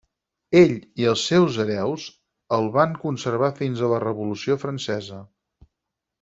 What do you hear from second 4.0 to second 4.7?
Revolució